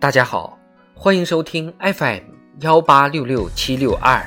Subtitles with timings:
[0.00, 0.56] 大家好，
[0.94, 2.22] 欢迎收听 FM
[2.60, 4.24] 幺八六六七六二。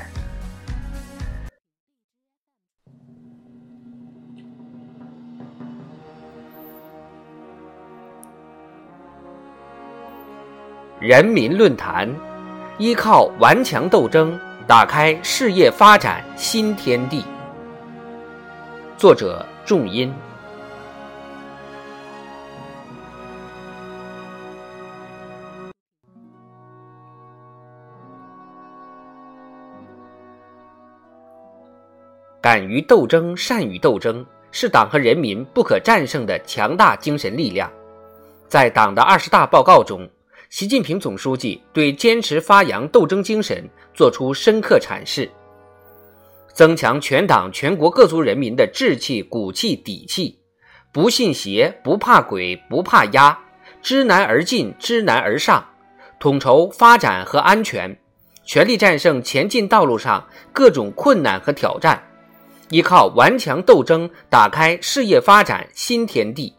[11.00, 12.06] 人民论坛，
[12.76, 17.24] 依靠顽强斗争，打开事业发展新天地。
[18.98, 20.12] 作者：仲音。
[32.42, 37.70] 敢于斗争、善于斗争，是党和人民不可战胜的强大精神力量。
[38.48, 40.10] 在党的二十大报告中，
[40.50, 45.30] 习近平总书记对坚持发扬斗争精神作出深刻阐释，
[46.52, 50.36] 增强全党全国各族人民的志气、骨气、底气，
[50.92, 53.38] 不信邪，不怕鬼，不怕压，
[53.80, 55.64] 知难而进，知难而上，
[56.18, 57.96] 统筹发展和安全，
[58.44, 62.02] 全力战胜前进道路上各种困难和挑战。
[62.72, 66.50] 依靠顽强斗争，打开事业发展新天地。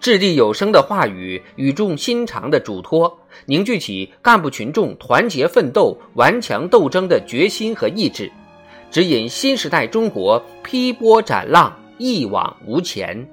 [0.00, 8.32] 掷地有声的话语，语重心长的嘱托，凝聚起干部群众团结奋斗、顽强斗争的决心和意志，
[8.90, 13.28] 指引新时代中国劈波斩浪、一往无前。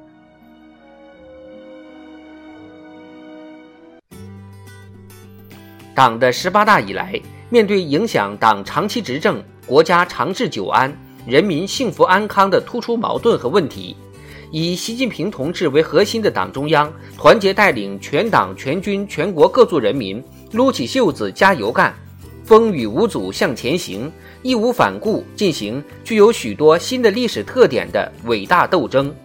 [5.96, 7.18] 党的十八大以来，
[7.50, 9.42] 面对影响党长期执政。
[9.66, 10.94] 国家长治久安、
[11.26, 13.96] 人民幸福安康的突出矛盾和问题，
[14.52, 21.96] 以习近平同志为核心的党中央团结带领全党全军全国各族人民撸起袖子加油干，
[22.44, 24.12] 风雨无阻向前行，
[24.42, 29.16] 义无反顾进行具有许多新的历史特点的伟大斗争。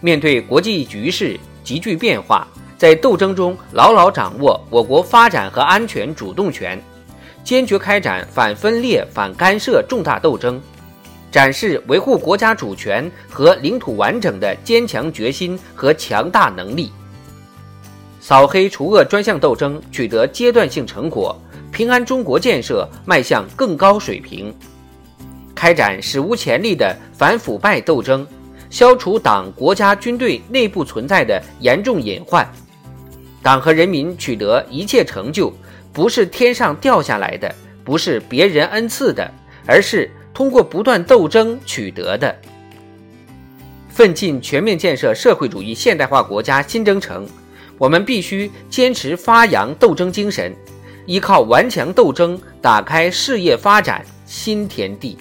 [0.00, 6.82] 面对国际局势急剧变化，在斗争中牢牢掌握我国发展和安全主动权。
[7.44, 10.58] 坚决开展反分裂、反干涉重大斗争，
[11.30, 16.90] 展示维护国家主权和领土完整的坚强决心和强大能力。
[18.18, 21.38] 扫黑除恶专项斗争取得阶段性成果，
[21.70, 24.52] 平安中国建设迈向更高水平。
[25.54, 28.26] 开展史无前例的反腐败斗争，
[28.70, 32.50] 消除党、国家、军队内部存在的严重隐患。
[33.42, 35.52] 党和人民取得一切成就。
[35.94, 39.32] 不是天上掉下来的，不是别人恩赐的，
[39.64, 42.36] 而是通过不断斗争取得的。
[43.88, 47.24] 奋进全面建设社会主义现代化国家新征程，
[47.78, 50.52] 我们必须坚持发扬斗争精神，
[51.06, 55.16] 依靠顽强斗争打开事业发展新天地。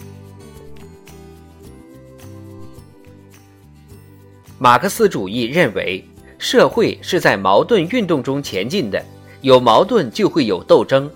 [4.57, 6.03] 马克思主义认为，
[6.39, 9.05] 社会是在矛盾运动中前进的。
[9.43, 11.11] 有矛盾就会有斗争，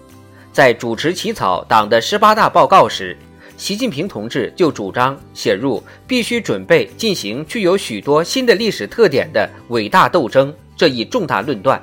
[0.52, 3.18] 在主持起草党的十八大报告时，
[3.56, 11.82] 习近平同志就主张写入必须准备进行具有许多新的历史特点的伟大斗争这一重大论断。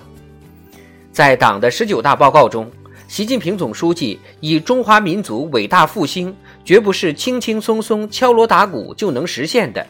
[1.10, 2.71] 在党的十九大报告中，
[3.09, 9.87] 习近平总书记以中华民族伟大复兴绝不是轻轻松松敲锣打鼓就能实现的，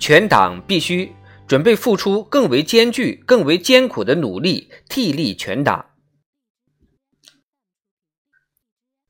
[0.00, 1.12] 全党必须。
[1.46, 5.86] 准备付出更为艰巨、更为艰苦的努力，替力全党。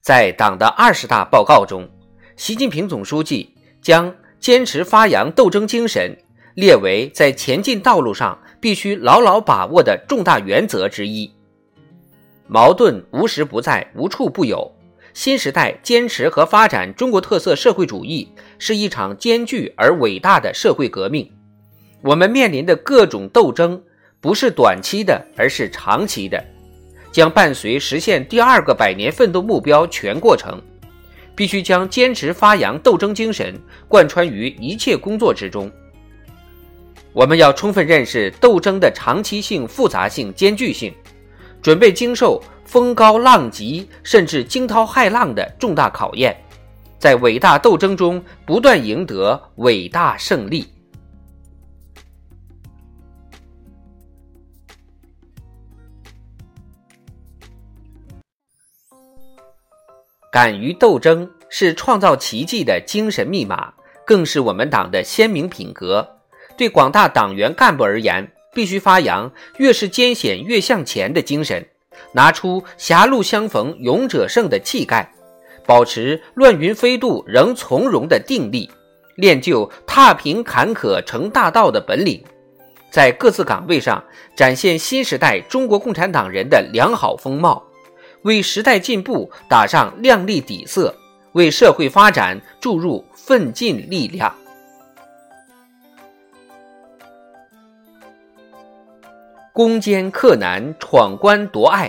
[0.02, 1.88] 在党的二十大报告中，
[2.36, 6.16] 习近平总书记将坚持发扬斗争精神
[6.54, 11.32] 列为在前进道路上必须牢牢把握的重大原则之一。
[12.46, 14.72] 矛盾无时不在，无处不有。
[15.14, 21.35] 新时代坚持和发展中国特色社会主义是一场艰巨而伟大的社会革命。
[22.06, 23.82] 我们面临的各种斗争，
[24.20, 26.40] 不是短期的，而是长期的，
[27.10, 30.62] 将伴随实现第二个百年奋斗目标全过程。
[31.34, 33.54] 必须将坚持发扬斗争精神
[33.88, 35.70] 贯穿于一切工作之中。
[37.12, 40.94] 我们要充分认识斗争的长期性、复杂性、艰巨性，
[41.60, 46.34] 准备经受风高浪急甚至惊涛骇浪的重大考验，
[46.98, 50.66] 在伟大斗争中不断赢得伟大胜利。
[60.36, 63.72] 敢于斗争是创造奇迹的精神密码，
[64.04, 66.06] 更是我们党的鲜明品格。
[66.58, 71.66] 对广大党员干部而言，必须发扬“越是艰险越向前”的精神，
[72.12, 75.10] 拿出“狭路相逢勇者胜”的气概，
[75.64, 78.70] 保持“乱云飞渡仍从容”的定力，
[79.14, 82.22] 练就“踏平坎坷成大道”的本领。
[82.90, 84.04] 在各自岗位上
[84.36, 87.65] 展现新时代中国共产党人的良好风貌，
[88.26, 90.92] 为时代进步打上亮丽底色，
[91.34, 94.34] 为社会发展注入奋进力量。
[99.52, 101.88] 攻坚克难，闯关夺爱，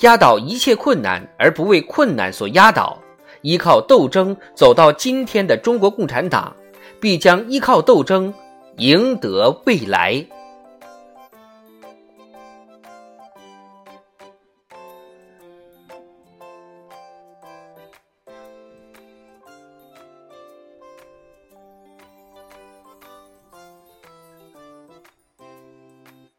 [0.00, 2.98] 压倒一切困难而不为困难所压倒，
[3.40, 6.54] 依靠斗争走到今天的中国共产党，
[7.00, 8.32] 必将依靠斗争
[8.76, 10.22] 赢得未来。